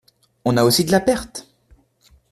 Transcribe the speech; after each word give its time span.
On 0.45 0.57
a 0.57 0.63
aussi 0.63 0.83
de 0.83 0.91
la 0.91 0.99
perte! 0.99 1.47